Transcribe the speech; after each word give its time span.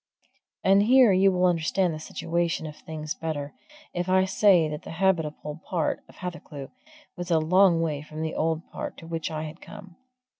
And 0.63 0.81
here 0.81 1.11
you 1.13 1.31
will 1.31 1.45
understand 1.45 1.93
the 1.93 1.99
situation 1.99 2.65
of 2.65 2.75
things 2.75 3.13
better, 3.13 3.53
if 3.93 4.09
I 4.09 4.25
say 4.25 4.67
that 4.67 4.81
the 4.81 4.93
habitable 4.97 5.61
part 5.63 5.99
of 6.09 6.15
Hathercleugh 6.15 6.71
was 7.15 7.29
a 7.29 7.37
long 7.37 7.81
way 7.81 8.01
from 8.01 8.23
the 8.23 8.33
old 8.33 8.67
part 8.71 8.97
to 8.97 9.05
which 9.07 9.29
I 9.29 9.43
had 9.43 9.61
come. 9.61 9.97